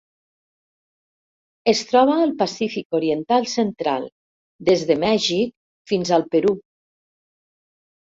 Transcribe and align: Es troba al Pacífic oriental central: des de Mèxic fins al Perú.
Es 1.73 1.81
troba 1.91 2.15
al 2.23 2.33
Pacífic 2.41 2.99
oriental 3.01 3.47
central: 3.53 4.11
des 4.73 4.89
de 4.93 4.99
Mèxic 5.07 5.57
fins 5.95 6.19
al 6.21 6.31
Perú. 6.37 6.59